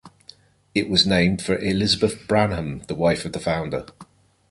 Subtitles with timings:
[0.73, 3.85] It was named for Elizabeth Branham, the wife of the founder.